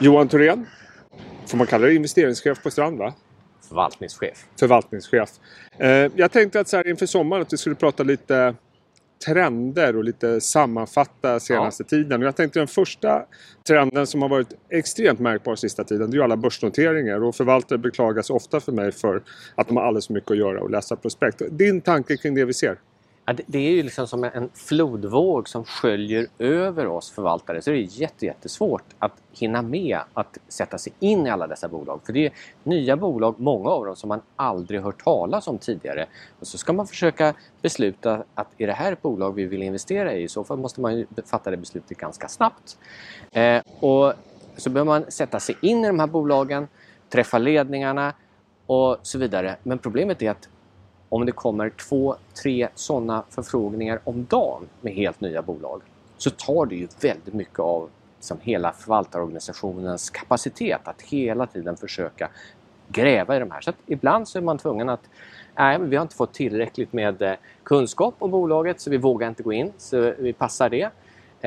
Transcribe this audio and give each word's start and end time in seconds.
Johan 0.00 0.28
Thorén, 0.28 0.66
får 1.46 1.58
man 1.58 1.66
kalla 1.66 1.86
dig 1.86 1.96
investeringschef 1.96 2.62
på 2.62 2.70
Strand 2.70 2.98
va? 2.98 3.14
Förvaltningschef. 3.68 4.44
Förvaltningschef. 4.58 5.30
Eh, 5.78 5.88
jag 6.16 6.32
tänkte 6.32 6.60
att 6.60 6.68
så 6.68 6.76
här 6.76 6.88
inför 6.88 7.06
sommaren 7.06 7.42
att 7.42 7.52
vi 7.52 7.56
skulle 7.56 7.76
prata 7.76 8.02
lite 8.02 8.54
trender 9.26 9.96
och 9.96 10.04
lite 10.04 10.40
sammanfatta 10.40 11.40
senaste 11.40 11.82
ja. 11.82 11.88
tiden. 11.88 12.22
Och 12.22 12.26
jag 12.26 12.36
tänkte 12.36 12.58
den 12.58 12.68
första 12.68 13.24
trenden 13.66 14.06
som 14.06 14.22
har 14.22 14.28
varit 14.28 14.48
extremt 14.70 15.20
märkbar 15.20 15.56
sista 15.56 15.84
tiden 15.84 16.10
det 16.10 16.14
är 16.14 16.18
ju 16.18 16.24
alla 16.24 16.36
börsnoteringar 16.36 17.22
och 17.22 17.34
förvaltare 17.34 17.78
beklagas 17.78 18.30
ofta 18.30 18.60
för 18.60 18.72
mig 18.72 18.92
för 18.92 19.22
att 19.54 19.68
de 19.68 19.76
har 19.76 19.84
alldeles 19.84 20.06
för 20.06 20.14
mycket 20.14 20.30
att 20.30 20.38
göra 20.38 20.60
och 20.60 20.70
läsa 20.70 20.96
prospekt. 20.96 21.42
Din 21.50 21.80
tanke 21.80 22.16
kring 22.16 22.34
det 22.34 22.44
vi 22.44 22.54
ser? 22.54 22.78
Ja, 23.28 23.34
det 23.46 23.58
är 23.58 23.70
ju 23.70 23.82
liksom 23.82 24.06
som 24.06 24.24
en 24.24 24.50
flodvåg 24.54 25.48
som 25.48 25.64
sköljer 25.64 26.26
över 26.38 26.86
oss 26.86 27.10
förvaltare 27.10 27.62
så 27.62 27.70
det 27.70 27.76
är 27.76 28.22
jättesvårt 28.22 28.84
att 28.98 29.12
hinna 29.32 29.62
med 29.62 29.98
att 30.14 30.38
sätta 30.48 30.78
sig 30.78 30.92
in 31.00 31.26
i 31.26 31.30
alla 31.30 31.46
dessa 31.46 31.68
bolag. 31.68 32.00
För 32.06 32.12
det 32.12 32.26
är 32.26 32.32
nya 32.62 32.96
bolag, 32.96 33.34
många 33.38 33.70
av 33.70 33.84
dem 33.84 33.96
som 33.96 34.08
man 34.08 34.20
aldrig 34.36 34.80
hört 34.80 35.04
talas 35.04 35.48
om 35.48 35.58
tidigare. 35.58 36.06
Och 36.40 36.46
så 36.46 36.58
ska 36.58 36.72
man 36.72 36.86
försöka 36.86 37.34
besluta 37.62 38.24
att 38.34 38.46
är 38.58 38.66
det 38.66 38.72
här 38.72 38.92
ett 38.92 39.02
bolag 39.02 39.34
vi 39.34 39.44
vill 39.44 39.62
investera 39.62 40.14
i? 40.14 40.22
I 40.22 40.28
så 40.28 40.44
fall 40.44 40.58
måste 40.58 40.80
man 40.80 40.96
ju 40.98 41.06
fatta 41.26 41.50
det 41.50 41.56
beslutet 41.56 41.98
ganska 41.98 42.28
snabbt. 42.28 42.78
Eh, 43.32 43.62
och 43.80 44.12
så 44.56 44.70
behöver 44.70 45.00
man 45.00 45.10
sätta 45.10 45.40
sig 45.40 45.56
in 45.62 45.84
i 45.84 45.86
de 45.86 45.98
här 45.98 46.06
bolagen, 46.06 46.68
träffa 47.08 47.38
ledningarna 47.38 48.14
och 48.66 48.98
så 49.02 49.18
vidare. 49.18 49.56
Men 49.62 49.78
problemet 49.78 50.22
är 50.22 50.30
att 50.30 50.48
om 51.08 51.26
det 51.26 51.32
kommer 51.32 51.70
två, 51.70 52.16
tre 52.42 52.68
sådana 52.74 53.22
förfrågningar 53.30 54.00
om 54.04 54.26
dagen 54.30 54.68
med 54.80 54.92
helt 54.92 55.20
nya 55.20 55.42
bolag 55.42 55.82
så 56.18 56.30
tar 56.30 56.66
det 56.66 56.74
ju 56.74 56.88
väldigt 57.00 57.34
mycket 57.34 57.58
av 57.58 57.90
liksom 58.16 58.38
hela 58.42 58.72
förvaltarorganisationens 58.72 60.10
kapacitet 60.10 60.80
att 60.84 61.02
hela 61.02 61.46
tiden 61.46 61.76
försöka 61.76 62.28
gräva 62.88 63.36
i 63.36 63.38
de 63.38 63.50
här. 63.50 63.60
Så 63.60 63.72
ibland 63.86 64.28
så 64.28 64.38
är 64.38 64.42
man 64.42 64.58
tvungen 64.58 64.88
att 64.88 65.08
nej, 65.54 65.78
vi 65.80 65.96
har 65.96 66.02
inte 66.02 66.16
fått 66.16 66.34
tillräckligt 66.34 66.92
med 66.92 67.22
eh, 67.22 67.34
kunskap 67.62 68.14
om 68.18 68.30
bolaget 68.30 68.80
så 68.80 68.90
vi 68.90 68.96
vågar 68.96 69.28
inte 69.28 69.42
gå 69.42 69.52
in, 69.52 69.72
så 69.78 70.14
vi 70.18 70.32
passar 70.32 70.70
det. 70.70 70.90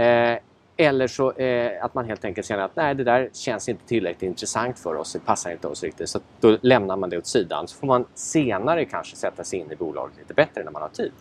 Eh, 0.01 0.39
eller 0.79 1.07
så 1.07 1.31
eh, 1.31 1.83
att 1.85 1.93
man 1.93 2.05
helt 2.05 2.25
enkelt 2.25 2.47
känner 2.47 2.63
att 2.63 2.75
nej, 2.75 2.95
det 2.95 3.03
där 3.03 3.29
känns 3.33 3.69
inte 3.69 3.87
tillräckligt 3.87 4.27
intressant 4.27 4.79
för 4.79 4.95
oss, 4.95 5.13
det 5.13 5.19
passar 5.19 5.51
inte 5.51 5.67
oss 5.67 5.83
riktigt. 5.83 6.09
Så 6.09 6.19
då 6.39 6.57
lämnar 6.61 6.97
man 6.97 7.09
det 7.09 7.17
åt 7.17 7.27
sidan. 7.27 7.67
Så 7.67 7.77
får 7.77 7.87
man 7.87 8.05
senare 8.13 8.85
kanske 8.85 9.15
sätta 9.15 9.43
sig 9.43 9.59
in 9.59 9.71
i 9.71 9.75
bolaget 9.75 10.17
lite 10.17 10.33
bättre 10.33 10.63
när 10.63 10.71
man 10.71 10.81
har 10.81 10.89
tid. 10.89 11.11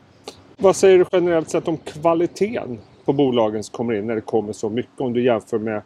Vad 0.57 0.77
säger 0.77 0.99
du 0.99 1.05
generellt 1.13 1.51
sett 1.51 1.69
om 1.69 1.77
kvaliteten 1.77 2.79
på 3.05 3.13
bolagen 3.13 3.65
som 3.65 3.77
kommer 3.77 3.95
in 3.95 4.07
när 4.07 4.15
det 4.15 4.21
kommer 4.21 4.53
så 4.53 4.69
mycket 4.69 5.01
om 5.01 5.13
du 5.13 5.25
jämför 5.25 5.59
med 5.59 5.83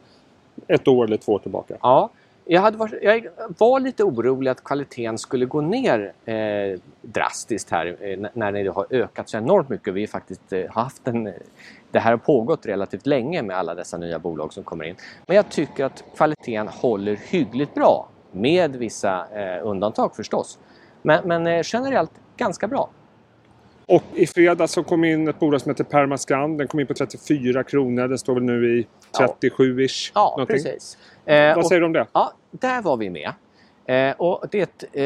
ett 0.66 0.88
år 0.88 1.04
eller 1.04 1.16
två 1.16 1.32
år 1.32 1.38
tillbaka? 1.38 1.76
Ja, 1.82 2.10
jag, 2.44 2.60
hade 2.60 2.76
varit, 2.76 3.02
jag 3.02 3.26
var 3.58 3.80
lite 3.80 4.04
orolig 4.04 4.50
att 4.50 4.64
kvaliteten 4.64 5.18
skulle 5.18 5.46
gå 5.46 5.60
ner 5.60 6.12
eh, 6.24 6.80
drastiskt 7.02 7.70
här 7.70 7.96
eh, 8.00 8.26
när 8.34 8.52
det 8.52 8.68
har 8.68 8.86
ökat 8.90 9.28
så 9.28 9.36
enormt 9.36 9.68
mycket. 9.68 9.94
Vi 9.94 10.00
har 10.00 10.06
faktiskt 10.06 10.52
eh, 10.52 10.70
haft 10.70 11.08
en 11.08 11.32
det 11.92 11.98
här 11.98 12.10
har 12.10 12.18
pågått 12.18 12.66
relativt 12.66 13.06
länge 13.06 13.42
med 13.42 13.56
alla 13.56 13.74
dessa 13.74 13.98
nya 13.98 14.18
bolag 14.18 14.52
som 14.52 14.64
kommer 14.64 14.84
in. 14.84 14.96
Men 15.26 15.36
jag 15.36 15.50
tycker 15.50 15.84
att 15.84 16.04
kvaliteten 16.16 16.68
håller 16.68 17.16
hyggligt 17.16 17.74
bra. 17.74 18.08
Med 18.32 18.76
vissa 18.76 19.26
eh, 19.34 19.66
undantag 19.66 20.16
förstås. 20.16 20.58
Men, 21.02 21.28
men 21.28 21.46
eh, 21.46 21.60
generellt 21.64 22.12
ganska 22.36 22.68
bra. 22.68 22.90
Och 23.86 24.02
i 24.14 24.26
fredags 24.26 24.72
så 24.72 24.82
kom 24.82 25.04
in 25.04 25.28
ett 25.28 25.38
bolag 25.38 25.60
som 25.60 25.70
heter 25.70 25.84
Permascan. 25.84 26.56
Den 26.56 26.68
kom 26.68 26.80
in 26.80 26.86
på 26.86 26.94
34 26.94 27.64
kronor. 27.64 28.08
Den 28.08 28.18
står 28.18 28.34
väl 28.34 28.42
nu 28.42 28.78
i 28.78 28.86
37-ish. 29.18 30.12
Ja, 30.14 30.34
någonting. 30.38 30.54
precis. 30.56 30.98
Eh, 31.24 31.56
Vad 31.56 31.66
säger 31.66 31.80
du 31.80 31.86
om 31.86 31.92
det? 31.92 32.06
Ja, 32.12 32.32
där 32.50 32.82
var 32.82 32.96
vi 32.96 33.10
med. 33.10 33.32
Eh, 33.86 34.14
och 34.20 34.44
det 34.50 34.96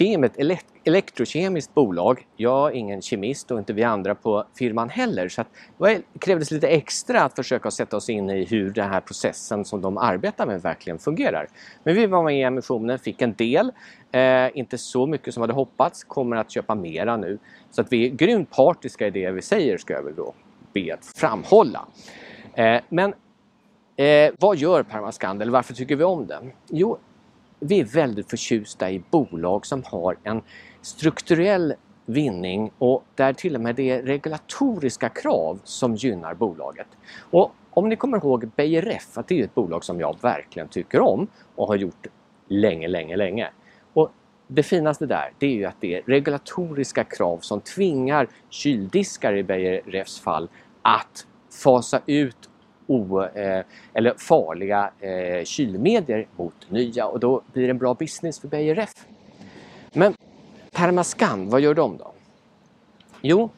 är 0.00 0.24
ett 0.24 0.64
elektrokemiskt 0.84 1.74
bolag. 1.74 2.26
Jag 2.36 2.70
är 2.70 2.76
ingen 2.76 3.02
kemist 3.02 3.50
och 3.50 3.58
inte 3.58 3.72
vi 3.72 3.82
andra 3.82 4.14
på 4.14 4.44
firman 4.58 4.88
heller. 4.88 5.28
Så 5.28 5.44
det 5.78 6.02
krävdes 6.18 6.50
lite 6.50 6.68
extra 6.68 7.22
att 7.22 7.36
försöka 7.36 7.70
sätta 7.70 7.96
oss 7.96 8.08
in 8.08 8.30
i 8.30 8.44
hur 8.44 8.70
den 8.70 8.90
här 8.90 9.00
processen 9.00 9.64
som 9.64 9.80
de 9.80 9.98
arbetar 9.98 10.46
med 10.46 10.62
verkligen 10.62 10.98
fungerar. 10.98 11.48
Men 11.84 11.94
vi 11.94 12.06
var 12.06 12.22
med 12.22 12.38
i 12.38 12.42
emissionen, 12.42 12.98
fick 12.98 13.22
en 13.22 13.34
del. 13.34 13.72
Eh, 14.12 14.58
inte 14.58 14.78
så 14.78 15.06
mycket 15.06 15.34
som 15.34 15.40
hade 15.40 15.52
hoppats, 15.52 16.04
kommer 16.04 16.36
att 16.36 16.50
köpa 16.50 16.74
mera 16.74 17.16
nu. 17.16 17.38
Så 17.70 17.80
att 17.80 17.92
vi 17.92 18.06
är 18.06 18.10
grymt 18.10 18.50
partiska 18.50 19.06
i 19.06 19.10
det 19.10 19.30
vi 19.30 19.42
säger 19.42 19.78
ska 19.78 19.92
jag 19.92 20.02
väl 20.02 20.14
då 20.14 20.34
be 20.72 20.94
att 20.94 21.06
framhålla. 21.16 21.86
Eh, 22.54 22.80
men 22.88 23.14
eh, 23.96 24.32
vad 24.38 24.56
gör 24.56 24.82
Permascand 24.82 25.42
eller 25.42 25.52
varför 25.52 25.74
tycker 25.74 25.96
vi 25.96 26.04
om 26.04 26.26
den? 26.26 26.52
Jo, 26.68 26.98
vi 27.62 27.80
är 27.80 27.84
väldigt 27.84 28.30
förtjusta 28.30 28.90
i 28.90 29.02
bolag 29.10 29.66
som 29.66 29.82
har 29.86 30.16
en 30.22 30.42
strukturell 30.80 31.74
vinning 32.06 32.70
och 32.78 33.04
där 33.14 33.32
till 33.32 33.54
och 33.54 33.60
med 33.60 33.74
det 33.74 33.90
är 33.90 34.02
regulatoriska 34.02 35.08
krav 35.08 35.60
som 35.64 35.94
gynnar 35.94 36.34
bolaget. 36.34 36.86
Och 37.30 37.52
om 37.70 37.88
ni 37.88 37.96
kommer 37.96 38.18
ihåg 38.18 38.50
Beijer 38.56 38.82
Ref, 38.82 39.18
att 39.18 39.28
det 39.28 39.40
är 39.40 39.44
ett 39.44 39.54
bolag 39.54 39.84
som 39.84 40.00
jag 40.00 40.16
verkligen 40.22 40.68
tycker 40.68 41.00
om 41.00 41.26
och 41.54 41.66
har 41.66 41.76
gjort 41.76 42.06
länge, 42.48 42.88
länge, 42.88 43.16
länge. 43.16 43.50
Och 43.92 44.10
det 44.48 44.62
finaste 44.62 45.06
där, 45.06 45.32
det 45.38 45.46
är 45.46 45.54
ju 45.54 45.64
att 45.64 45.80
det 45.80 45.94
är 45.94 46.02
regulatoriska 46.06 47.04
krav 47.04 47.38
som 47.38 47.60
tvingar 47.60 48.28
kyldiskar 48.50 49.36
i 49.36 49.42
Beijer 49.42 49.82
Refs 49.86 50.20
fall 50.20 50.48
att 50.82 51.26
fasa 51.62 52.00
ut 52.06 52.50
o, 52.92 53.22
eh, 53.22 53.64
eller 53.94 54.14
farliga 54.18 54.90
eh, 55.00 55.44
kylmedier 55.44 56.26
mot 56.36 56.70
nya 56.70 57.06
och 57.06 57.20
då 57.20 57.42
blir 57.52 57.62
det 57.62 57.70
en 57.70 57.78
bra 57.78 57.94
business 57.94 58.40
för 58.40 58.48
Beijer 58.48 58.74
Ref. 58.74 59.06
Men 59.92 60.14
Permascan, 60.72 61.48
vad 61.48 61.60
gör 61.60 61.74
de 61.74 61.96
då? 61.96 62.12
Jo, 63.20 63.50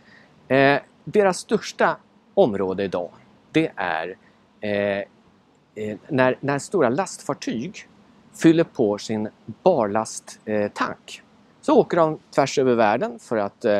eh, 0.48 0.78
deras 1.04 1.38
största 1.38 1.96
område 2.34 2.84
idag 2.84 3.10
det 3.52 3.72
är 3.76 4.16
eh, 4.60 4.98
eh 5.74 5.96
när, 6.08 6.36
när 6.40 6.58
stora 6.58 6.88
lastfartyg 6.88 7.88
fyller 8.42 8.64
på 8.64 8.98
sin 8.98 9.28
barlasttank 9.62 11.22
så 11.66 11.78
åker 11.78 11.96
de 11.96 12.18
tvärs 12.34 12.58
över 12.58 12.74
världen 12.74 13.18
för 13.18 13.36
att 13.36 13.64
eh, 13.64 13.74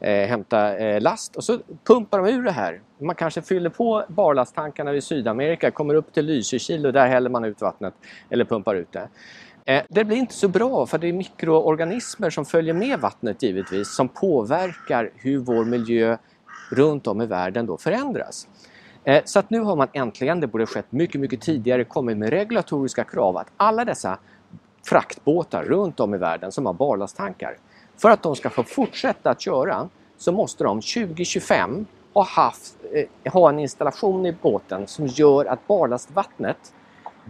eh, 0.00 0.28
hämta 0.28 0.78
eh, 0.78 1.00
last 1.00 1.36
och 1.36 1.44
så 1.44 1.58
pumpar 1.84 2.18
de 2.18 2.28
ur 2.28 2.42
det 2.42 2.50
här. 2.50 2.80
Man 2.98 3.14
kanske 3.14 3.42
fyller 3.42 3.70
på 3.70 4.04
barlasttankarna 4.08 4.94
i 4.94 5.00
Sydamerika, 5.00 5.70
kommer 5.70 5.94
upp 5.94 6.12
till 6.12 6.26
Lysekil 6.26 6.86
och 6.86 6.92
där 6.92 7.06
häller 7.06 7.30
man 7.30 7.44
ut 7.44 7.60
vattnet 7.60 7.94
eller 8.30 8.44
pumpar 8.44 8.74
ut 8.74 8.92
det. 8.92 9.08
Eh, 9.64 9.82
det 9.88 10.04
blir 10.04 10.16
inte 10.16 10.34
så 10.34 10.48
bra 10.48 10.86
för 10.86 10.98
det 10.98 11.08
är 11.08 11.12
mikroorganismer 11.12 12.30
som 12.30 12.44
följer 12.44 12.74
med 12.74 13.00
vattnet 13.00 13.42
givetvis 13.42 13.94
som 13.94 14.08
påverkar 14.08 15.10
hur 15.14 15.38
vår 15.38 15.64
miljö 15.64 16.16
runt 16.70 17.06
om 17.06 17.20
i 17.20 17.26
världen 17.26 17.66
då 17.66 17.78
förändras. 17.78 18.48
Eh, 19.04 19.22
så 19.24 19.38
att 19.38 19.50
nu 19.50 19.60
har 19.60 19.76
man 19.76 19.88
äntligen, 19.92 20.40
det 20.40 20.46
borde 20.46 20.66
skett 20.66 20.92
mycket, 20.92 21.20
mycket 21.20 21.40
tidigare, 21.40 21.84
kommit 21.84 22.16
med 22.16 22.30
regulatoriska 22.30 23.04
krav 23.04 23.36
att 23.36 23.48
alla 23.56 23.84
dessa 23.84 24.18
fraktbåtar 24.82 25.64
runt 25.64 26.00
om 26.00 26.14
i 26.14 26.18
världen 26.18 26.52
som 26.52 26.66
har 26.66 26.72
barlasttankar. 26.72 27.56
För 27.96 28.10
att 28.10 28.22
de 28.22 28.36
ska 28.36 28.50
få 28.50 28.62
fortsätta 28.64 29.30
att 29.30 29.40
köra 29.40 29.88
så 30.16 30.32
måste 30.32 30.64
de 30.64 30.80
2025 30.80 31.86
ha, 32.12 32.22
haft, 32.22 32.76
eh, 32.92 33.32
ha 33.32 33.48
en 33.48 33.58
installation 33.58 34.26
i 34.26 34.32
båten 34.32 34.86
som 34.86 35.06
gör 35.06 35.44
att 35.44 35.66
barlastvattnet 35.66 36.72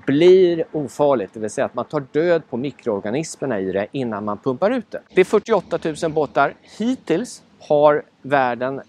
blir 0.06 0.64
ofarligt, 0.72 1.34
det 1.34 1.40
vill 1.40 1.50
säga 1.50 1.64
att 1.64 1.74
man 1.74 1.84
tar 1.84 2.00
död 2.12 2.42
på 2.50 2.56
mikroorganismerna 2.56 3.60
i 3.60 3.72
det 3.72 3.86
innan 3.92 4.24
man 4.24 4.38
pumpar 4.38 4.70
ut 4.70 4.90
det. 4.90 5.02
Det 5.14 5.20
är 5.20 5.24
48 5.24 5.78
000 6.02 6.12
båtar. 6.12 6.54
Hittills 6.78 7.42
har 7.60 8.02
världen 8.22 8.80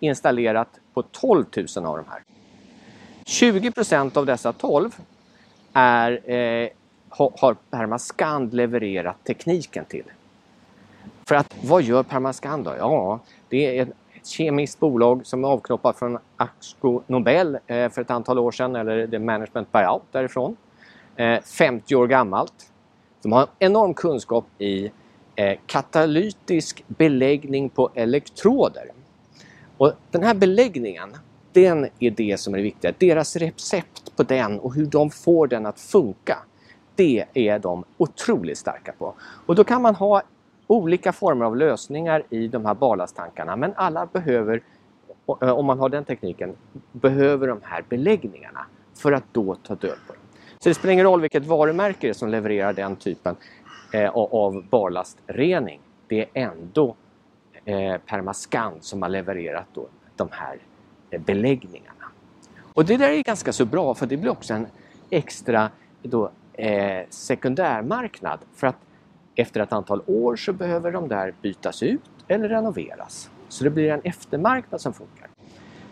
installerat 0.00 0.68
på 0.94 1.02
12 1.02 1.44
000 1.76 1.86
av 1.86 1.96
de 1.96 2.04
här. 2.10 2.22
20% 3.24 4.18
av 4.18 4.26
dessa 4.26 4.52
12 4.52 4.90
är 5.72 6.30
eh, 6.30 6.68
har 7.16 7.56
Permascand 7.70 8.54
levererat 8.54 9.24
tekniken 9.24 9.84
till. 9.84 10.04
För 11.28 11.34
att 11.34 11.54
vad 11.62 11.82
gör 11.82 12.02
Permascand 12.02 12.64
då? 12.64 12.74
Ja, 12.78 13.20
det 13.48 13.78
är 13.78 13.82
ett 13.82 14.26
kemiskt 14.26 14.80
bolag 14.80 15.26
som 15.26 15.44
är 15.44 15.48
avknoppat 15.48 15.98
från 15.98 16.18
Axco 16.36 17.00
Nobel 17.06 17.58
eh, 17.66 17.90
för 17.90 18.00
ett 18.00 18.10
antal 18.10 18.38
år 18.38 18.50
sedan, 18.50 18.76
eller 18.76 19.06
det 19.06 19.18
management 19.18 19.72
buyout 19.72 20.02
därifrån. 20.12 20.56
Eh, 21.16 21.40
50 21.40 21.96
år 21.96 22.06
gammalt. 22.06 22.72
De 23.22 23.32
har 23.32 23.46
enorm 23.58 23.94
kunskap 23.94 24.46
i 24.58 24.90
eh, 25.36 25.58
katalytisk 25.66 26.84
beläggning 26.86 27.68
på 27.68 27.90
elektroder. 27.94 28.90
Och 29.76 29.92
den 30.10 30.22
här 30.22 30.34
beläggningen, 30.34 31.16
den 31.52 31.88
är 31.98 32.10
det 32.10 32.40
som 32.40 32.54
är 32.54 32.58
det 32.58 32.64
viktiga. 32.64 32.92
Deras 32.98 33.36
recept 33.36 34.16
på 34.16 34.22
den 34.22 34.60
och 34.60 34.74
hur 34.74 34.86
de 34.86 35.10
får 35.10 35.46
den 35.46 35.66
att 35.66 35.80
funka 35.80 36.38
det 36.96 37.24
är 37.34 37.58
de 37.58 37.84
otroligt 37.98 38.58
starka 38.58 38.92
på. 38.92 39.14
Och 39.46 39.54
då 39.54 39.64
kan 39.64 39.82
man 39.82 39.94
ha 39.94 40.22
olika 40.66 41.12
former 41.12 41.44
av 41.44 41.56
lösningar 41.56 42.22
i 42.30 42.48
de 42.48 42.66
här 42.66 42.74
barlasttankarna 42.74 43.56
men 43.56 43.72
alla 43.76 44.06
behöver, 44.06 44.62
eh, 45.42 45.50
om 45.50 45.66
man 45.66 45.78
har 45.78 45.88
den 45.88 46.04
tekniken, 46.04 46.56
behöver 46.92 47.48
de 47.48 47.60
här 47.62 47.84
beläggningarna 47.88 48.66
för 48.94 49.12
att 49.12 49.24
då 49.32 49.54
ta 49.54 49.74
död 49.74 49.98
på 50.06 50.12
dem. 50.12 50.22
Så 50.58 50.68
det 50.68 50.74
spelar 50.74 50.92
ingen 50.92 51.06
roll 51.06 51.20
vilket 51.20 51.46
varumärke 51.46 52.14
som 52.14 52.28
levererar 52.28 52.72
den 52.72 52.96
typen 52.96 53.36
eh, 53.92 54.10
av 54.16 54.64
barlastrening. 54.70 55.80
Det 56.08 56.20
är 56.20 56.28
ändå 56.34 56.96
eh, 57.64 57.96
som 58.80 59.02
har 59.02 59.08
levererat 59.08 59.66
då 59.72 59.86
de 60.16 60.28
här 60.32 60.58
eh, 61.10 61.20
beläggningarna. 61.20 61.92
Och 62.74 62.84
det 62.84 62.96
där 62.96 63.08
är 63.08 63.22
ganska 63.22 63.52
så 63.52 63.64
bra 63.64 63.94
för 63.94 64.06
det 64.06 64.16
blir 64.16 64.30
också 64.30 64.54
en 64.54 64.66
extra 65.10 65.70
då, 66.02 66.30
eh, 66.56 67.06
sekundärmarknad 67.10 68.38
för 68.54 68.66
att 68.66 68.76
efter 69.34 69.60
ett 69.60 69.72
antal 69.72 70.02
år 70.06 70.36
så 70.36 70.52
behöver 70.52 70.92
de 70.92 71.08
där 71.08 71.34
bytas 71.42 71.82
ut 71.82 72.00
eller 72.28 72.48
renoveras. 72.48 73.30
Så 73.48 73.64
det 73.64 73.70
blir 73.70 73.90
en 73.90 74.00
eftermarknad 74.04 74.80
som 74.80 74.92
funkar. 74.92 75.28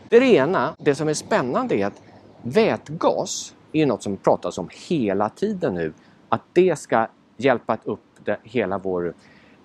Det 0.08 0.16
ena, 0.16 0.75
det 0.78 0.94
som 0.94 1.08
är 1.08 1.14
spännande 1.14 1.75
är 1.75 1.87
att 1.87 2.02
vätgas 2.43 3.55
är 3.72 3.87
något 3.87 4.02
som 4.02 4.16
pratas 4.16 4.58
om 4.58 4.69
hela 4.88 5.28
tiden 5.28 5.75
nu. 5.75 5.93
Att 6.28 6.43
det 6.52 6.78
ska 6.78 7.08
hjälpa 7.37 7.78
upp 7.84 8.00
det, 8.25 8.38
hela 8.43 8.78
vår 8.78 9.14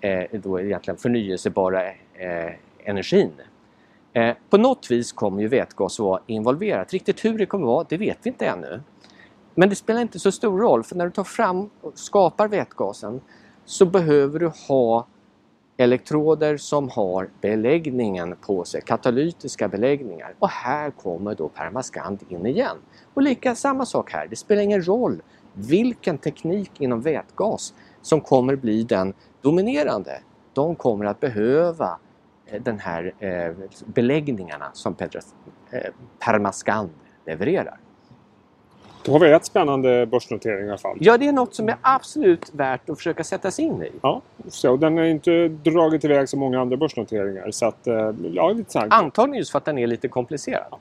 eh, 0.01 0.23
då 0.31 0.59
egentligen 0.59 0.97
förnyelsebara 0.97 1.87
eh, 1.87 2.53
energin. 2.83 3.31
Eh, 4.13 4.35
på 4.49 4.57
något 4.57 4.91
vis 4.91 5.11
kommer 5.11 5.41
ju 5.41 5.47
vätgas 5.47 5.99
vara 5.99 6.21
involverat. 6.27 6.93
Riktigt 6.93 7.25
hur 7.25 7.37
det 7.37 7.45
kommer 7.45 7.65
vara, 7.65 7.85
det 7.89 7.97
vet 7.97 8.17
vi 8.23 8.29
inte 8.29 8.45
ännu. 8.45 8.81
Men 9.59 9.69
det 9.69 9.75
spelar 9.75 10.01
inte 10.01 10.19
så 10.19 10.31
stor 10.31 10.59
roll 10.59 10.83
för 10.83 10.95
när 10.95 11.05
du 11.05 11.11
tar 11.11 11.23
fram 11.23 11.69
och 11.81 11.97
skapar 11.97 12.47
vätgasen 12.47 13.21
så 13.65 13.85
behöver 13.85 14.39
du 14.39 14.51
ha 14.67 15.07
elektroder 15.77 16.57
som 16.57 16.89
har 16.89 17.29
beläggningen 17.41 18.35
på 18.41 18.63
sig, 18.63 18.81
katalytiska 18.81 19.67
beläggningar. 19.67 20.35
Och 20.39 20.49
här 20.49 20.91
kommer 20.91 21.35
då 21.35 21.49
Permascand 21.49 22.23
in 22.29 22.45
igen. 22.45 22.77
Och 23.13 23.21
lika 23.21 23.55
samma 23.55 23.85
sak 23.85 24.11
här, 24.11 24.27
det 24.27 24.35
spelar 24.35 24.61
ingen 24.61 24.87
roll 24.87 25.21
vilken 25.53 26.17
teknik 26.17 26.71
inom 26.81 27.01
vätgas 27.01 27.73
som 28.01 28.21
kommer 28.21 28.55
bli 28.55 28.83
den 28.83 29.13
dominerande. 29.41 30.21
De 30.53 30.75
kommer 30.75 31.05
att 31.05 31.19
behöva 31.19 31.99
eh, 32.45 32.61
den 32.61 32.79
här 32.79 33.13
eh, 33.19 33.53
beläggningarna 33.85 34.69
som 34.73 34.95
eh, 34.99 35.09
Permascand 36.19 36.89
levererar. 37.25 37.79
Då 39.03 39.11
har 39.11 39.19
vi 39.19 39.31
ett 39.31 39.45
spännande 39.45 40.05
börsnotering 40.05 40.65
i 40.65 40.69
alla 40.69 40.77
fall. 40.77 40.97
Ja, 40.99 41.17
det 41.17 41.27
är 41.27 41.31
något 41.31 41.55
som 41.55 41.69
är 41.69 41.75
absolut 41.81 42.49
värt 42.53 42.89
att 42.89 42.97
försöka 42.97 43.23
sätta 43.23 43.51
sig 43.51 43.65
in 43.65 43.83
i. 43.83 43.91
Ja, 44.01 44.21
så 44.47 44.77
den 44.77 44.97
har 44.97 45.03
inte 45.03 45.47
dragit 45.47 46.03
iväg 46.03 46.29
så 46.29 46.37
många 46.37 46.61
andra 46.61 46.77
börsnoteringar. 46.77 47.51
Så 47.51 47.65
att, 47.65 47.87
eh, 47.87 48.11
ja, 48.33 48.51
lite 48.51 48.71
sant. 48.71 48.93
Antagligen 48.93 49.37
just 49.37 49.51
för 49.51 49.57
att 49.57 49.65
den 49.65 49.77
är 49.77 49.87
lite 49.87 50.07
komplicerad. 50.07 50.75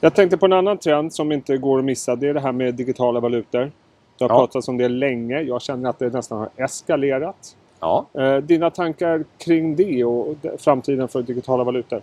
Jag 0.00 0.14
tänkte 0.14 0.36
på 0.36 0.46
en 0.46 0.52
annan 0.52 0.78
trend 0.78 1.14
som 1.14 1.32
inte 1.32 1.56
går 1.56 1.78
att 1.78 1.84
missa. 1.84 2.16
Det 2.16 2.28
är 2.28 2.34
det 2.34 2.40
här 2.40 2.52
med 2.52 2.74
digitala 2.74 3.20
valutor. 3.20 3.70
Det 4.18 4.24
har 4.24 4.28
ja. 4.28 4.38
pratats 4.38 4.68
om 4.68 4.76
det 4.76 4.88
länge. 4.88 5.40
Jag 5.40 5.62
känner 5.62 5.90
att 5.90 5.98
det 5.98 6.12
nästan 6.12 6.38
har 6.38 6.48
eskalerat. 6.56 7.56
Ja. 7.80 8.06
Eh, 8.12 8.36
dina 8.36 8.70
tankar 8.70 9.24
kring 9.38 9.76
det 9.76 10.04
och 10.04 10.36
framtiden 10.58 11.08
för 11.08 11.22
digitala 11.22 11.64
valutor? 11.64 12.02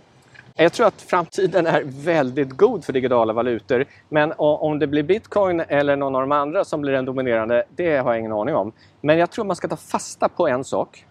Jag 0.56 0.72
tror 0.72 0.86
att 0.86 1.02
framtiden 1.02 1.66
är 1.66 1.82
väldigt 1.84 2.50
god 2.50 2.84
för 2.84 2.92
digitala 2.92 3.32
valutor. 3.32 3.84
Men 4.08 4.32
om 4.36 4.78
det 4.78 4.86
blir 4.86 5.02
bitcoin 5.02 5.60
eller 5.60 5.96
någon 5.96 6.14
av 6.14 6.20
de 6.20 6.32
andra 6.32 6.64
som 6.64 6.80
blir 6.80 6.92
den 6.92 7.04
dominerande, 7.04 7.64
det 7.76 7.96
har 7.96 8.12
jag 8.12 8.18
ingen 8.18 8.32
aning 8.32 8.54
om. 8.54 8.72
Men 9.00 9.18
jag 9.18 9.30
tror 9.30 9.44
man 9.44 9.56
ska 9.56 9.68
ta 9.68 9.76
fasta 9.76 10.28
på 10.28 10.48
en 10.48 10.64
sak. 10.64 11.06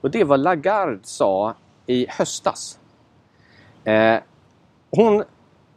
Och 0.00 0.10
det 0.10 0.20
är 0.20 0.24
vad 0.24 0.40
Lagarde 0.40 0.98
sa 1.02 1.54
i 1.86 2.06
höstas. 2.08 2.78
Eh, 3.84 4.16
hon 4.90 5.22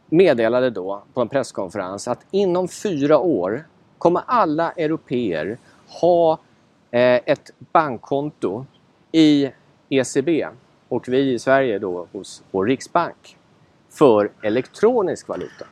meddelade 0.06 0.70
då 0.70 1.02
på 1.14 1.20
en 1.20 1.28
presskonferens 1.28 2.08
att 2.08 2.26
inom 2.30 2.68
fyra 2.68 3.18
år 3.18 3.66
kommer 3.98 4.22
alla 4.26 4.70
europeer 4.72 5.58
ha 6.00 6.38
eh, 6.90 7.20
ett 7.24 7.50
bankkonto 7.72 8.66
i 9.12 9.50
ECB 9.88 10.46
och 10.88 11.08
vi 11.08 11.32
i 11.32 11.38
Sverige 11.38 11.78
då 11.78 12.06
hos 12.12 12.42
vår 12.50 12.66
Riksbank 12.66 13.36
för 13.90 14.30
elektronisk 14.42 15.28
valuta. 15.28 15.66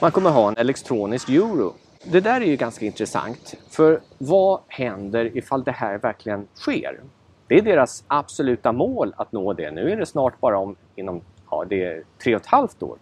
Man 0.00 0.10
kommer 0.10 0.30
ha 0.30 0.48
en 0.48 0.56
elektronisk 0.56 1.28
euro. 1.28 1.74
Det 2.04 2.20
där 2.20 2.40
är 2.40 2.44
ju 2.44 2.56
ganska 2.56 2.86
intressant, 2.86 3.54
för 3.70 4.00
vad 4.18 4.60
händer 4.68 5.36
ifall 5.36 5.64
det 5.64 5.72
här 5.72 5.98
verkligen 5.98 6.46
sker? 6.54 7.00
Det 7.46 7.58
är 7.58 7.62
deras 7.62 8.04
absoluta 8.08 8.72
mål 8.72 9.14
att 9.16 9.32
nå 9.32 9.52
det. 9.52 9.70
Nu 9.70 9.90
är 9.90 9.96
det 9.96 10.06
snart 10.06 10.40
bara 10.40 10.58
om 10.58 10.76
inom 10.94 11.20
ja, 11.50 11.64
det 11.68 11.84
är 11.84 12.02
tre 12.22 12.34
och 12.34 12.40
ett 12.40 12.46
halvt 12.46 12.82
år. 12.82 12.98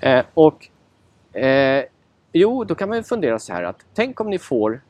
Eh, 0.00 0.24
och 0.34 0.68
eh, 1.40 1.84
Jo, 2.32 2.64
då 2.64 2.74
kan 2.74 2.88
man 2.88 2.98
ju 2.98 3.04
fundera 3.04 3.38
så 3.38 3.52
här 3.52 3.62
att 3.62 3.86
tänk 3.94 4.20
om 4.20 4.30
ni 4.30 4.38
får 4.38 4.80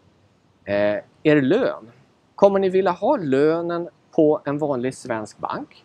eh, 0.65 0.99
er 1.23 1.43
lön. 1.43 1.91
Kommer 2.35 2.59
ni 2.59 2.69
vilja 2.69 2.91
ha 2.91 3.17
lönen 3.17 3.89
på 4.11 4.41
en 4.45 4.59
vanlig 4.59 4.95
svensk 4.95 5.39
bank? 5.39 5.85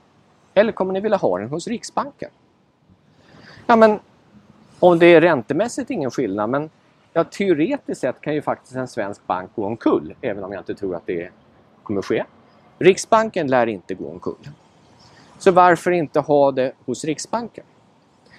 Eller 0.54 0.72
kommer 0.72 0.94
ni 0.94 1.00
vilja 1.00 1.18
ha 1.18 1.40
den 1.40 1.50
hos 1.50 1.68
Riksbanken? 1.68 2.30
Ja, 3.68 3.76
men 3.76 4.00
om 4.80 5.00
det 5.00 5.06
är 5.06 5.22
räntemässigt 5.22 5.90
ingen 5.90 6.12
skillnad, 6.12 6.50
men 6.50 6.70
ja, 7.14 7.24
teoretiskt 7.24 8.02
sett 8.02 8.22
kan 8.22 8.34
ju 8.34 8.42
faktiskt 8.42 8.76
en 8.76 8.88
svensk 8.88 9.28
bank 9.28 9.52
gå 9.56 9.66
omkull, 9.66 10.16
även 10.22 10.44
om 10.44 10.52
jag 10.54 10.62
inte 10.62 10.76
tror 10.76 10.96
att 10.96 11.06
det 11.06 11.30
kommer 11.84 12.02
ske. 12.02 12.24
Riksbanken 12.80 13.48
lär 13.48 13.68
inte 13.68 13.94
gå 13.94 14.10
omkull. 14.12 14.50
Så 15.38 15.52
varför 15.52 15.92
inte 15.92 16.20
ha 16.20 16.52
det 16.52 16.74
hos 16.86 17.06
Riksbanken? 17.06 17.64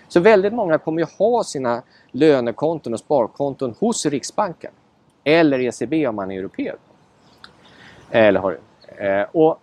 Så 0.08 0.20
väldigt 0.20 0.52
många 0.52 0.78
kommer 0.78 1.00
ju 1.00 1.06
ha 1.18 1.44
sina 1.44 1.82
lönekonton 2.10 2.92
och 2.92 2.98
sparkonton 2.98 3.74
hos 3.78 4.06
Riksbanken. 4.06 4.72
Eller 5.24 5.58
ECB 5.58 6.06
om 6.06 6.16
man 6.16 6.30
är 6.30 6.38
europé. 6.38 6.72
Eller 8.10 8.40
har, 8.40 8.58
eh, 8.96 9.26
och 9.32 9.60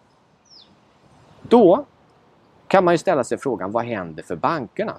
då 1.49 1.85
kan 2.67 2.83
man 2.83 2.93
ju 2.93 2.97
ställa 2.97 3.23
sig 3.23 3.37
frågan, 3.37 3.71
vad 3.71 3.85
händer 3.85 4.23
för 4.23 4.35
bankerna? 4.35 4.93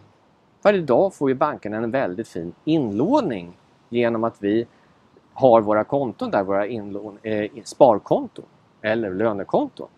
För 0.63 0.73
idag 0.73 1.15
får 1.15 1.29
ju 1.29 1.35
bankerna 1.35 1.77
en 1.77 1.91
väldigt 1.91 2.29
fin 2.29 2.53
inlåning 2.65 3.59
genom 3.89 4.25
att 4.25 4.37
vi 4.39 4.67
har 5.33 5.61
våra 5.61 5.85
konton 5.85 6.31
där, 6.31 6.43
våra 6.43 6.67
inlån, 6.67 7.19
eh, 7.23 7.51
sparkonton 7.65 8.45
eller 8.83 9.15
lönekonton. 9.15 9.89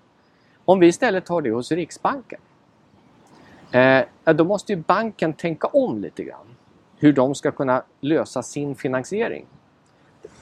Om 0.64 0.78
vi 0.78 0.86
istället 0.86 1.26
tar 1.26 1.40
det 1.40 1.50
hos 1.50 1.72
Riksbanken, 1.72 2.40
eh, 3.72 4.04
då 4.24 4.44
måste 4.44 4.72
ju 4.72 4.76
banken 4.76 5.32
tänka 5.32 5.66
om 5.66 5.98
lite 5.98 6.24
grann. 6.24 6.46
Hur 6.98 7.12
de 7.12 7.34
ska 7.34 7.50
kunna 7.50 7.82
lösa 8.00 8.42
sin 8.42 8.74
finansiering. 8.74 9.46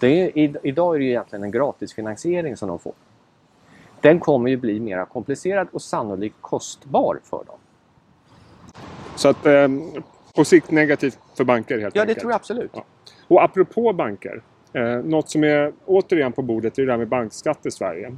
Det 0.00 0.44
är, 0.44 0.66
idag 0.66 0.94
är 0.94 0.98
det 0.98 1.04
ju 1.04 1.10
egentligen 1.10 1.42
en 1.42 1.50
gratisfinansiering 1.50 2.56
som 2.56 2.68
de 2.68 2.78
får 2.78 2.92
den 4.04 4.20
kommer 4.20 4.50
ju 4.50 4.56
bli 4.56 4.80
mer 4.80 5.04
komplicerad 5.04 5.68
och 5.72 5.82
sannolikt 5.82 6.36
kostbar 6.40 7.20
för 7.24 7.44
dem. 7.44 7.58
Så 9.16 9.28
att 9.28 9.46
eh, 9.46 9.68
på 10.34 10.44
sikt 10.44 10.70
negativt 10.70 11.18
för 11.36 11.44
banker 11.44 11.78
helt 11.78 11.96
ja, 11.96 12.02
enkelt? 12.02 12.08
Ja, 12.08 12.14
det 12.14 12.20
tror 12.20 12.32
jag 12.32 12.36
absolut. 12.36 12.70
Ja. 12.74 12.84
Och 13.28 13.42
apropå 13.44 13.92
banker. 13.92 14.42
Eh, 14.72 14.82
något 14.82 15.30
som 15.30 15.44
är 15.44 15.72
återigen 15.84 16.32
på 16.32 16.42
bordet 16.42 16.78
är 16.78 16.82
det 16.82 16.92
där 16.92 16.96
med 16.96 17.08
bankskatt 17.08 17.66
i 17.66 17.70
Sverige. 17.70 18.16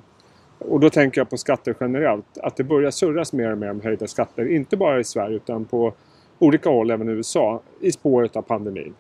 Och 0.59 0.81
då 0.81 0.91
tänker 0.91 1.21
jag 1.21 1.31
på 1.31 1.37
skatter 1.37 1.77
generellt. 1.81 2.39
Att 2.43 2.57
det 2.57 2.65
börjar 2.65 2.91
surras 2.91 3.33
mer 3.33 3.53
och 3.53 3.59
mer 3.59 3.71
om 3.71 3.81
höjda 3.81 4.07
skatter. 4.07 4.53
Inte 4.53 4.77
bara 4.77 5.01
i 5.01 5.05
Sverige 5.05 5.37
utan 5.37 5.65
på 5.65 5.93
olika 6.39 6.71
håll 6.71 6.91
även 6.91 7.09
i 7.09 7.13
USA 7.13 7.61
i 7.81 7.93
spåret 7.93 8.37
av 8.37 8.43
pandemin. 8.43 8.95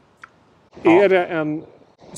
Ja. 0.83 1.02
Är 1.02 1.09
det 1.09 1.26
en 1.26 1.62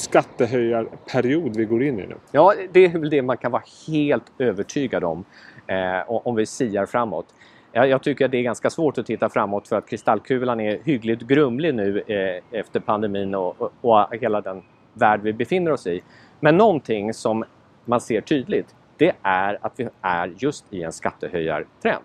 skattehöjarperiod 0.01 1.57
vi 1.57 1.65
går 1.65 1.83
in 1.83 1.99
i 1.99 2.07
nu? 2.07 2.17
Ja, 2.33 2.55
det 2.73 2.85
är 2.85 2.99
väl 2.99 3.11
det 3.11 3.23
man 3.23 3.37
kan 3.37 3.53
vara 3.53 3.63
helt 3.87 4.33
övertygad 4.39 5.05
om 5.05 5.25
eh, 5.67 6.01
om 6.07 6.35
vi 6.35 6.47
siar 6.47 6.87
framåt. 6.87 7.27
Jag, 7.73 7.89
jag 7.89 8.03
tycker 8.03 8.25
att 8.25 8.31
det 8.31 8.39
är 8.39 8.43
ganska 8.43 8.71
svårt 8.71 8.99
att 8.99 9.07
titta 9.07 9.29
framåt 9.29 9.69
för 9.69 9.77
att 9.77 9.89
kristallkulan 9.89 10.61
är 10.61 10.79
hyggligt 10.85 11.23
grumlig 11.23 11.75
nu 11.75 12.03
eh, 12.07 12.59
efter 12.61 12.81
pandemin 12.81 13.35
och, 13.35 13.63
och, 13.63 13.73
och 13.81 14.17
hela 14.21 14.41
den 14.41 14.63
värld 14.95 15.21
vi 15.23 15.33
befinner 15.33 15.71
oss 15.71 15.87
i. 15.87 16.01
Men 16.41 16.57
någonting 16.57 17.15
som 17.15 17.45
man 17.85 18.01
ser 18.01 18.21
tydligt, 18.21 18.75
det 18.97 19.13
är 19.23 19.59
att 19.61 19.73
vi 19.77 19.89
är 20.01 20.35
just 20.39 20.65
i 20.71 20.83
en 20.83 20.93
skattehöjartrend. 20.93 22.05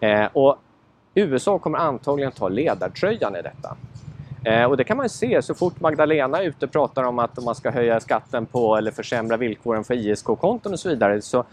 Eh, 0.00 0.28
och 0.32 0.58
USA 1.14 1.58
kommer 1.58 1.78
antagligen 1.78 2.32
ta 2.32 2.48
ledartröjan 2.48 3.36
i 3.36 3.42
detta. 3.42 3.76
Eh, 4.44 4.64
och 4.64 4.76
det 4.76 4.84
kan 4.84 4.96
man 4.96 5.08
se 5.08 5.42
så 5.42 5.54
fort 5.54 5.80
Magdalena 5.80 6.38
är 6.38 6.42
ute 6.42 6.66
och 6.66 6.72
pratar 6.72 7.04
om 7.04 7.18
att 7.18 7.44
man 7.44 7.54
ska 7.54 7.70
höja 7.70 8.00
skatten 8.00 8.46
på 8.46 8.76
eller 8.76 8.90
försämra 8.90 9.36
villkoren 9.36 9.84
för 9.84 9.94
ISK-konton 9.94 10.72
och 10.72 10.80
så 10.80 10.88
vidare 10.88 11.22
så 11.22 11.44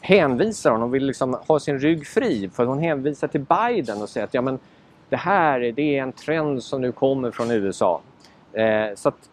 hänvisar 0.00 0.70
hon, 0.70 0.80
hon 0.80 0.90
vill 0.90 1.06
liksom 1.06 1.36
ha 1.48 1.60
sin 1.60 1.78
rygg 1.78 2.06
fri 2.06 2.50
för 2.54 2.66
hon 2.66 2.78
hänvisar 2.78 3.28
till 3.28 3.40
Biden 3.40 4.02
och 4.02 4.08
säger 4.08 4.24
att 4.24 4.34
ja, 4.34 4.42
men 4.42 4.58
det 5.08 5.16
här 5.16 5.60
det 5.60 5.98
är 5.98 6.02
en 6.02 6.12
trend 6.12 6.62
som 6.62 6.80
nu 6.80 6.92
kommer 6.92 7.30
från 7.30 7.50
USA. 7.50 8.00
Eh, 8.52 8.94
så 8.94 9.08
att 9.08 9.30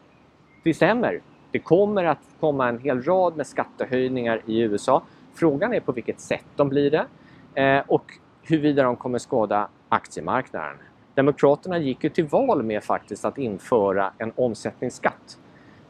det 0.64 0.74
stämmer. 0.74 1.22
Det 1.52 1.60
kommer 1.60 2.04
att 2.04 2.20
komma 2.40 2.70
en 2.70 2.80
hel 2.80 3.04
rad 3.04 3.38
med 3.38 3.48
skattehöjningar 3.48 4.42
i 4.46 4.60
USA. 4.60 5.04
Frågan 5.36 5.74
är 5.74 5.80
på 5.80 5.92
vilket 5.92 6.20
sätt 6.20 6.46
de 6.56 6.70
blir 6.70 6.92
det 6.92 7.06
eh, 7.62 7.84
och 7.88 8.04
huruvida 8.42 8.84
de 8.84 8.96
kommer 8.96 9.20
skada 9.20 9.68
aktiemarknaden. 9.90 10.78
Demokraterna 11.16 11.78
gick 11.78 12.04
ju 12.04 12.10
till 12.10 12.26
val 12.26 12.64
med 12.64 12.84
faktiskt 12.84 13.26
att 13.26 13.38
införa 13.38 14.12
en 14.18 14.32
omsättningsskatt. 14.36 15.38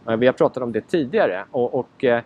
Eh, 0.08 0.16
vi 0.16 0.26
har 0.26 0.34
pratat 0.34 0.64
om 0.64 0.72
det 0.72 0.82
tidigare 0.82 1.46
och, 1.52 1.74
och 1.74 2.04
eh, 2.04 2.24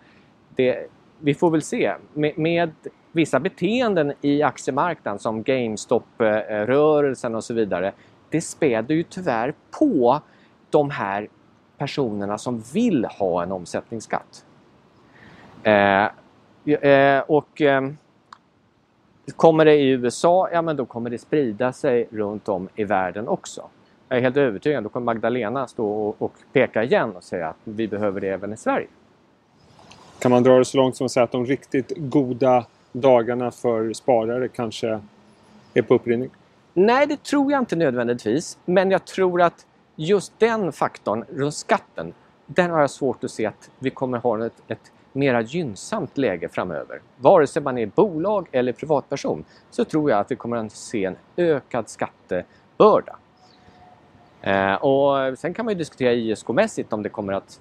det, 0.56 0.86
vi 1.18 1.34
får 1.34 1.50
väl 1.50 1.62
se. 1.62 1.94
Med, 2.14 2.38
med, 2.38 2.70
vissa 3.12 3.40
beteenden 3.40 4.12
i 4.20 4.42
aktiemarknaden 4.42 5.18
som 5.18 5.42
GameStop-rörelsen 5.42 7.34
och 7.34 7.44
så 7.44 7.54
vidare. 7.54 7.92
Det 8.30 8.40
späder 8.40 8.94
ju 8.94 9.02
tyvärr 9.02 9.54
på 9.78 10.20
de 10.70 10.90
här 10.90 11.28
personerna 11.78 12.38
som 12.38 12.62
vill 12.74 13.04
ha 13.04 13.42
en 13.42 13.52
omsättningsskatt. 13.52 14.44
Eh, 15.62 16.04
eh, 16.90 17.20
och 17.20 17.60
eh, 17.60 17.90
Kommer 19.36 19.64
det 19.64 19.74
i 19.74 19.88
USA, 19.88 20.48
ja 20.52 20.62
men 20.62 20.76
då 20.76 20.86
kommer 20.86 21.10
det 21.10 21.18
sprida 21.18 21.72
sig 21.72 22.08
runt 22.10 22.48
om 22.48 22.68
i 22.74 22.84
världen 22.84 23.28
också. 23.28 23.62
Jag 24.08 24.18
är 24.18 24.22
helt 24.22 24.36
övertygad, 24.36 24.84
då 24.84 24.88
kommer 24.88 25.04
Magdalena 25.04 25.66
stå 25.66 25.86
och, 25.86 26.22
och 26.22 26.32
peka 26.52 26.84
igen 26.84 27.16
och 27.16 27.24
säga 27.24 27.48
att 27.48 27.56
vi 27.64 27.88
behöver 27.88 28.20
det 28.20 28.28
även 28.28 28.52
i 28.52 28.56
Sverige. 28.56 28.86
Kan 30.18 30.30
man 30.30 30.42
dra 30.42 30.58
det 30.58 30.64
så 30.64 30.76
långt 30.76 30.96
som 30.96 31.04
att 31.04 31.12
säga 31.12 31.24
att 31.24 31.32
de 31.32 31.46
riktigt 31.46 31.92
goda 31.96 32.66
dagarna 32.92 33.50
för 33.50 33.92
sparare 33.92 34.48
kanske 34.48 35.00
är 35.74 35.82
på 35.82 35.94
upprinning? 35.94 36.30
Nej, 36.74 37.06
det 37.06 37.22
tror 37.22 37.52
jag 37.52 37.62
inte 37.62 37.76
nödvändigtvis. 37.76 38.58
Men 38.64 38.90
jag 38.90 39.04
tror 39.04 39.42
att 39.42 39.66
just 39.96 40.32
den 40.38 40.72
faktorn 40.72 41.24
runt 41.36 41.54
skatten, 41.54 42.14
den 42.46 42.70
har 42.70 42.80
jag 42.80 42.90
svårt 42.90 43.24
att 43.24 43.30
se 43.30 43.46
att 43.46 43.70
vi 43.78 43.90
kommer 43.90 44.18
ha 44.18 44.46
ett, 44.46 44.62
ett 44.68 44.92
mera 45.16 45.42
gynnsamt 45.42 46.18
läge 46.18 46.48
framöver. 46.48 47.00
Vare 47.16 47.46
sig 47.46 47.62
man 47.62 47.78
är 47.78 47.86
bolag 47.86 48.48
eller 48.52 48.72
privatperson 48.72 49.44
så 49.70 49.84
tror 49.84 50.10
jag 50.10 50.20
att 50.20 50.30
vi 50.30 50.36
kommer 50.36 50.56
att 50.56 50.72
se 50.72 51.04
en 51.04 51.16
ökad 51.36 51.88
skattebörda. 51.88 53.16
Eh, 54.42 54.74
och 54.74 55.38
sen 55.38 55.54
kan 55.54 55.64
man 55.64 55.74
ju 55.74 55.78
diskutera 55.78 56.12
ISK-mässigt 56.12 56.92
om 56.92 57.02
det 57.02 57.08
kommer 57.08 57.32
att 57.32 57.60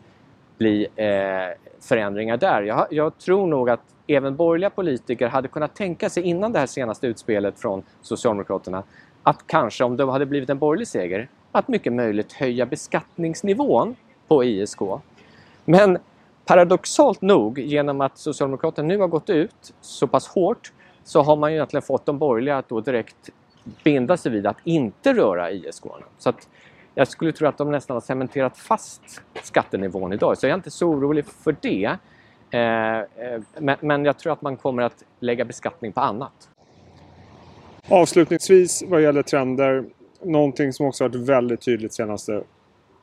bli 0.58 0.88
eh, 0.96 1.74
förändringar 1.80 2.38
där. 2.38 2.62
Jag, 2.62 2.88
jag, 2.90 3.18
tror 3.18 3.48
nog 3.48 3.70
att 3.70 3.82
även 4.08 4.36
borgerliga 4.36 4.70
politiker 4.70 5.28
hade 5.28 5.48
kunnat 5.48 5.76
tänka 5.76 6.10
sig 6.10 6.24
innan 6.24 6.52
det 6.52 6.60
här 6.60 6.66
senaste 6.66 7.08
utspelet 7.08 7.60
från 7.60 7.84
Socialdemokraterna 8.02 8.84
att 9.24 9.48
kanske 9.48 9.84
om 9.84 9.98
det 9.98 10.12
hade 10.12 10.26
blivit 10.26 10.50
en 10.50 10.60
borgerlig 10.60 10.88
seger 10.88 11.30
att 11.52 11.68
mycket 11.68 11.94
möjligt 11.94 12.34
höja 12.34 12.66
beskattningsnivån 12.66 13.96
på 14.28 14.44
ISK. 14.44 14.80
Men 15.66 15.98
paradoxalt 16.46 17.22
nog, 17.22 17.60
genom 17.60 18.02
att 18.02 18.18
Socialdemokraterna 18.18 18.88
nu 18.88 18.98
har 18.98 19.08
gått 19.08 19.30
ut 19.30 19.74
så 19.82 20.08
pass 20.08 20.28
hårt 20.28 20.72
så 21.04 21.22
har 21.22 21.36
man 21.36 21.52
ju 21.52 21.56
egentligen 21.58 21.82
fått 21.82 22.06
de 22.06 22.18
borgerliga 22.18 22.58
att 22.58 22.70
då 22.70 22.82
direkt 22.82 23.30
binda 23.84 24.18
sig 24.18 24.32
vid 24.32 24.48
att 24.48 24.58
inte 24.64 25.14
röra 25.14 25.52
ISK. 25.52 25.84
Så 26.18 26.30
att 26.30 26.48
jag 26.96 27.08
skulle 27.08 27.32
tro 27.32 27.48
att 27.48 27.58
de 27.58 27.72
nästan 27.72 27.96
har 27.96 28.02
cementerat 28.02 28.58
fast 28.58 29.02
skattenivån 29.44 30.14
idag, 30.14 30.38
så 30.38 30.46
jag 30.46 30.52
är 30.52 30.56
inte 30.56 30.72
så 30.72 30.88
orolig 30.88 31.26
för 31.26 31.56
det. 31.62 31.98
Eh, 32.50 33.00
eh, 33.00 33.78
men 33.82 34.06
jag 34.06 34.18
tror 34.20 34.34
att 34.34 34.42
man 34.42 34.58
kommer 34.58 34.84
att 34.84 35.04
lägga 35.20 35.46
beskattning 35.46 35.92
på 35.92 36.02
annat. 36.02 36.50
Avslutningsvis 37.90 38.84
vad 38.88 39.02
gäller 39.02 39.22
trender, 39.22 39.86
någonting 40.22 40.74
som 40.74 40.86
också 40.86 41.04
varit 41.04 41.16
väldigt 41.16 41.62
tydligt 41.62 41.94
senaste 41.94 42.44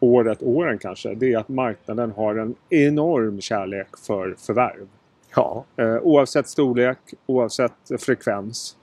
året, 0.02 0.42
åren 0.42 0.78
kanske, 0.78 1.14
det 1.14 1.32
är 1.32 1.38
att 1.38 1.48
marknaden 1.48 2.12
har 2.16 2.34
en 2.34 2.54
enorm 2.70 3.40
kärlek 3.40 3.86
för 4.06 4.34
förvärv. 4.38 4.88
Ja. 5.36 5.64
Eh, 5.76 5.96
oavsett 5.96 6.48
storlek, 6.48 6.98
oavsett 7.26 7.72
frekvens. 7.98 8.76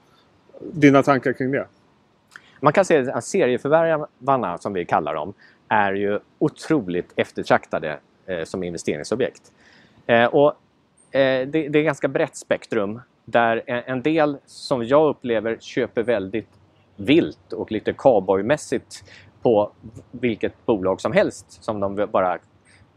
Dina 0.60 1.02
tankar 1.02 1.32
kring 1.32 1.50
det? 1.50 1.66
Man 2.60 2.72
kan 2.72 2.84
säga 2.84 3.14
att 3.14 3.24
serieförvärvarna, 3.24 4.58
som 4.58 4.72
vi 4.72 4.84
kallar 4.84 5.14
dem, 5.14 5.32
är 5.68 5.92
ju 5.92 6.18
otroligt 6.38 7.12
eftertraktade 7.16 7.98
eh, 8.26 8.44
som 8.44 8.62
investeringsobjekt. 8.62 9.52
Eh, 10.06 10.24
och, 10.24 10.48
eh, 11.10 11.46
det, 11.46 11.46
det, 11.46 11.58
är 11.58 11.76
ett 11.76 11.84
ganska 11.84 12.08
brett 12.08 12.36
spektrum 12.36 13.00
där 13.24 13.62
en, 13.66 13.82
en, 13.86 14.02
del 14.02 14.38
som 14.46 14.86
jag 14.86 15.08
upplever 15.08 15.56
köper 15.60 16.02
väldigt 16.02 16.48
vilt 16.96 17.52
och 17.52 17.72
lite 17.72 17.92
cowboymässigt 17.92 19.04
på 19.42 19.72
vilket 20.10 20.66
bolag 20.66 21.00
som 21.00 21.12
helst 21.12 21.64
som 21.64 21.80
de 21.80 22.08
bara 22.12 22.38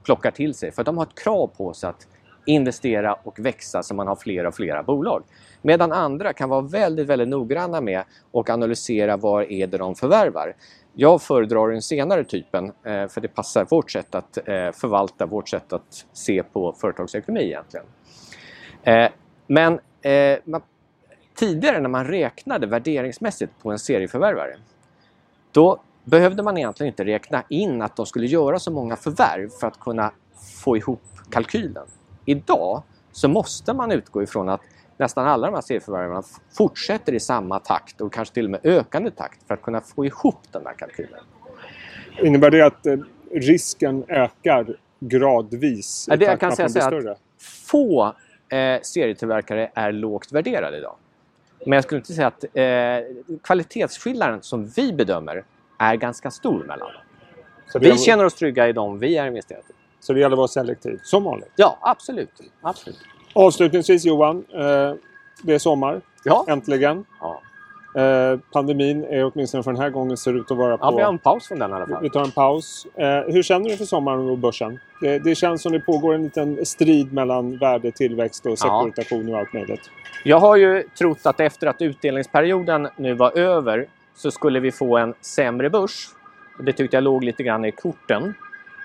plockar 0.04 0.32
till 0.32 0.54
sig. 0.54 0.72
För 0.72 0.84
de 0.84 0.98
har 0.98 1.06
ett 1.06 1.24
krav 1.24 1.48
på 1.48 1.74
sig 1.74 1.90
att 1.90 2.08
investera 2.46 3.14
och 3.14 3.40
växa 3.40 3.84
så 3.84 3.96
man 3.96 4.08
har 4.08 4.16
flera 4.16 4.48
och 4.48 4.56
flera 4.56 4.84
bolag. 4.84 5.24
Medan 5.62 5.92
andra 5.92 6.34
kan 6.34 6.50
vara 6.50 6.62
väldigt, 6.62 7.08
väldigt 7.08 7.28
noggranna 7.28 7.82
med 7.82 8.04
och 8.32 8.50
analysera 8.50 9.18
vad 9.18 9.52
är 9.52 9.68
det 9.68 9.78
de 9.78 9.96
förvärvar. 9.96 10.56
Jag 10.94 11.22
föredrar 11.22 11.72
den 11.72 11.82
senare 11.82 12.24
typen 12.24 12.66
eh, 12.66 13.08
för 13.08 13.22
det 13.22 13.28
passar 13.28 13.66
vårt 13.70 13.92
sätt 13.92 14.16
att 14.16 14.38
eh, 14.38 14.72
förvalta, 14.72 15.26
vårt 15.26 15.50
sätt 15.50 15.74
att 15.74 16.06
se 16.14 16.44
på 16.44 16.74
företagsekonomi 16.74 17.44
egentligen. 17.44 17.86
Eh, 18.84 19.10
men 19.48 19.80
tidigare 21.36 21.80
när 21.80 21.90
man 21.90 22.08
räknade 22.08 22.68
värderingsmässigt 22.68 23.54
på 23.62 23.72
en 23.72 23.80
serieförvärvare 23.80 24.56
då 25.52 25.80
behövde 26.04 26.44
man 26.44 26.58
egentligen 26.58 26.94
inte 26.94 27.06
räkna 27.06 27.44
in 27.50 27.82
att 27.82 27.96
de 27.96 28.06
skulle 28.06 28.28
göra 28.28 28.60
så 28.60 28.72
många 28.72 28.96
förvärv 28.96 29.50
för 29.50 29.68
att 29.68 29.80
kunna 29.80 30.12
få 30.64 30.78
ihop 30.78 31.02
kalkylen. 31.30 31.86
Idag 32.26 32.84
så 33.12 33.28
måste 33.28 33.74
man 33.74 33.92
utgå 33.92 34.24
ifrån 34.24 34.50
att 34.50 34.62
nästan 34.98 35.28
alla 35.28 35.48
de 35.48 35.54
här 35.54 35.62
serieförvärvarna 35.62 36.24
fortsätter 36.58 37.14
i 37.14 37.20
samma 37.20 37.60
takt 37.60 38.02
och 38.02 38.14
kanske 38.14 38.34
till 38.34 38.46
och 38.46 38.52
med 38.52 38.60
ökande 38.64 39.12
takt 39.12 39.48
för 39.48 39.54
att 39.54 39.62
kunna 39.62 39.82
få 39.82 40.06
ihop 40.06 40.40
den 40.52 40.66
här 40.66 40.74
kalkylen. 40.74 41.20
Innebär 42.22 42.52
det 42.52 42.62
att 42.62 42.86
eh, 42.86 42.98
risken 43.32 44.04
ökar 44.08 44.78
gradvis? 45.00 46.06
Ja, 46.10 46.16
det 46.16 46.26
jag 46.26 46.40
kan 46.40 46.56
säga 46.56 46.86
är 46.86 47.10
att 47.10 47.20
få 47.68 48.06
eh, 48.50 48.82
serietillverkare 48.82 49.72
är 49.74 49.92
lågt 49.92 50.32
värderade 50.32 50.78
idag. 50.78 50.96
Men 51.66 51.74
jag 51.74 51.84
skulle 51.84 52.00
inte 52.00 52.14
säga 52.14 52.28
att 52.28 52.44
eh, 52.54 53.38
kvalitetsskillnaden 53.44 54.42
som 54.42 54.68
vi 54.68 54.94
bedömer 54.94 55.44
är 55.78 55.96
ganska 55.96 56.32
stor 56.32 56.60
mellan 56.60 56.80
dem. 56.80 57.02
vi 57.74 57.88
gäller... 57.88 57.98
känner 57.98 58.26
oss 58.26 58.34
trygga 58.34 58.68
i 58.68 58.74
dem 58.74 59.00
vi 59.00 59.18
är 59.18 59.28
investerade 59.28 59.66
i. 59.70 59.74
Så 60.00 60.14
det 60.14 60.20
gäller 60.20 60.34
att 60.34 60.38
vara 60.38 60.48
selektiv, 60.48 61.00
som 61.04 61.24
vanligt? 61.24 61.52
Ja, 61.56 61.78
absolut. 61.82 62.42
absolut. 62.62 63.00
Avslutningsvis 63.34 64.06
Johan, 64.06 64.46
eh, 64.54 64.94
det 65.42 65.54
är 65.54 65.60
sommar. 65.60 66.02
Ja. 66.24 66.46
Äntligen. 66.48 67.06
Ja. 67.20 67.42
Eh, 67.96 68.40
pandemin 68.52 69.04
är 69.04 69.32
åtminstone 69.34 69.64
för 69.64 69.72
den 69.72 69.82
här 69.82 69.90
gången 69.90 70.18
ser 70.18 70.34
ut 70.34 70.52
att 70.52 70.58
vara 70.58 70.78
på... 70.78 70.86
Ja, 70.86 70.96
vi 70.96 71.02
har 71.02 71.10
en 71.10 71.20
paus 71.20 71.48
från 71.48 71.60
den 71.60 71.72
i 71.72 71.74
alla 71.74 71.88
fall. 71.88 72.02
Vi 72.02 72.10
tar 72.10 72.24
en 72.24 72.32
paus. 72.32 72.88
Eh, 72.96 73.06
hur 73.08 73.44
känner 73.44 73.70
du 73.70 73.78
för 73.78 73.86
sommaren 73.86 74.30
och 74.30 74.38
börsen? 74.38 74.80
Det, 75.02 75.20
det, 75.20 75.36
känns 75.36 75.62
som 75.62 75.72
det 75.72 75.80
pågår 75.80 76.14
en 76.14 76.24
liten 76.24 76.66
strid 76.66 77.14
mellan 77.14 77.58
värde, 77.58 77.92
tillväxt 77.92 78.46
och 78.46 78.60
sekuritation 78.60 79.28
ja. 79.28 79.34
och 79.34 79.40
allt 79.40 79.54
möjligt. 79.54 79.90
Jag 80.24 80.40
har 80.40 80.56
ju 80.56 80.84
trott 80.98 81.26
att 81.26 81.40
efter 81.40 81.68
att 81.68 81.82
utdelningsperioden 81.82 82.88
nu 82.96 83.14
var 83.14 83.38
över 83.38 83.88
så 84.14 84.32
skulle 84.32 84.60
vi 84.60 84.72
få 84.72 84.98
en 84.98 85.14
sämre 85.22 85.70
börs. 85.70 86.10
Det 86.60 86.74
tyckte 86.74 86.98
jag 86.98 87.04
låg 87.04 87.24
lite 87.24 87.44
grann 87.44 87.66
i 87.66 87.72
korten. 87.72 88.34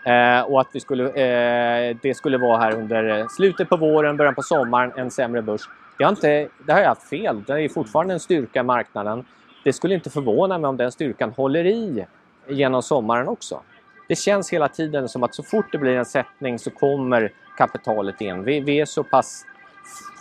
Eh, 0.04 0.40
och 0.40 0.60
att 0.60 0.68
vi 0.72 0.80
skulle, 0.80 1.04
eh, 1.04 1.96
det 2.02 2.14
skulle 2.14 2.38
vara 2.38 2.58
här 2.58 2.74
under 2.74 3.18
eh, 3.18 3.26
slutet 3.28 3.68
på 3.68 3.76
våren, 3.76 4.16
början 4.16 4.34
på 4.34 4.42
sommaren, 4.42 4.92
en 4.96 5.10
sämre 5.10 5.42
börs. 5.42 5.68
Det 5.98 6.04
har, 6.04 6.10
inte, 6.10 6.48
det 6.66 6.72
har 6.72 6.80
jag 6.80 6.88
haft 6.88 7.08
fel. 7.08 7.42
Det 7.46 7.52
är 7.52 7.68
fortfarande 7.68 8.14
en 8.14 8.20
styrka 8.20 8.60
i 8.60 8.62
marknaden. 8.62 9.24
Det 9.64 9.72
skulle 9.72 9.94
inte 9.94 10.10
förvåna 10.10 10.58
mig 10.58 10.68
om 10.68 10.76
den 10.76 10.92
styrkan 10.92 11.30
håller 11.30 11.66
i 11.66 12.06
genom 12.48 12.82
sommaren 12.82 13.28
också. 13.28 13.60
Det 14.08 14.16
känns 14.16 14.52
hela 14.52 14.68
tiden 14.68 15.08
som 15.08 15.22
att 15.22 15.34
så 15.34 15.42
fort 15.42 15.72
det 15.72 15.78
blir 15.78 15.96
en 15.96 16.04
sättning 16.04 16.58
så 16.58 16.70
kommer 16.70 17.32
kapitalet 17.56 18.20
in. 18.20 18.44
Vi, 18.44 18.60
vi 18.60 18.80
är 18.80 18.84
så 18.84 19.04
pass... 19.04 19.44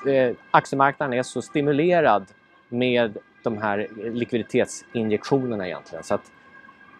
Eh, 0.07 0.35
aktiemarknaden 0.51 1.13
är 1.13 1.23
så 1.23 1.41
stimulerad 1.41 2.25
med 2.69 3.17
de 3.43 3.57
här 3.57 3.87
likviditetsinjektionerna 4.13 5.67
egentligen. 5.67 6.03
Så 6.03 6.13
att, 6.13 6.31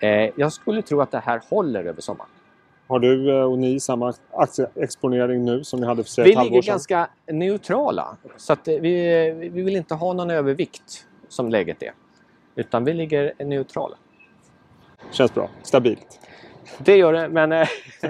eh, 0.02 0.30
jag 0.36 0.54
skulle 0.54 0.82
tro 0.82 1.02
att 1.02 1.12
det 1.12 1.20
här 1.20 1.42
håller 1.50 1.84
över 1.84 2.02
sommaren. 2.02 2.30
Har 2.88 3.00
du 3.00 3.38
eh, 3.38 3.44
och 3.44 3.60
ni 3.60 3.80
samma 3.80 4.14
aktieexponering 4.32 5.46
nu 5.46 5.64
som 5.64 5.80
ni 5.80 5.86
hade 5.86 6.04
för 6.04 6.22
ett 6.22 6.28
Vi 6.28 6.36
ligger 6.36 6.62
ganska 6.62 7.10
neutrala. 7.26 8.18
Så 8.38 8.54
att 8.54 8.68
eh, 8.68 8.76
vi, 8.80 9.32
vi 9.52 9.62
vill 9.62 9.76
inte 9.76 9.96
ha 9.96 10.14
någon 10.14 10.30
övervikt 10.30 11.08
som 11.28 11.50
läget 11.50 11.84
är. 11.84 11.94
Utan 12.56 12.86
vi 12.86 12.94
ligger 12.94 13.34
neutrala. 13.40 13.98
Känns 15.12 15.34
bra. 15.34 15.50
Stabilt. 15.64 16.20
Det 16.78 16.96
gör 16.96 17.14
det, 17.14 17.30
men, 17.30 17.52
eh, 17.52 17.68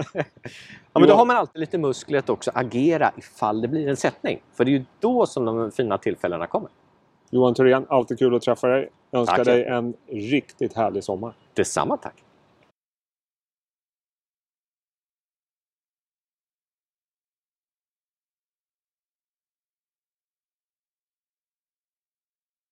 ja, 0.94 1.00
men 1.00 1.08
då 1.08 1.14
har 1.14 1.26
man 1.26 1.36
alltid 1.36 1.60
lite 1.60 1.78
muskler 1.78 2.20
att 2.20 2.30
också 2.30 2.52
agera 2.54 3.12
ifall 3.18 3.62
det 3.62 3.68
blir 3.68 3.88
en 3.88 3.98
sättning. 3.98 4.42
För 4.54 4.66
det 4.66 4.72
är 4.72 4.74
ju 4.74 4.86
då 5.00 5.26
som 5.26 5.46
de 5.46 5.72
fina 5.72 5.98
tillfällena 5.98 6.48
kommer. 6.48 6.70
Johan 7.30 7.54
Thorén, 7.54 7.86
alltid 7.90 8.20
kul 8.20 8.36
att 8.36 8.42
träffa 8.42 8.68
dig. 8.68 8.90
Jag 9.12 9.20
önskar 9.20 9.36
tack. 9.36 9.46
dig 9.46 9.66
en 9.66 9.94
riktigt 10.08 10.74
härlig 10.74 11.04
sommar. 11.04 11.34
Detsamma 11.54 11.98
tack. 11.98 12.24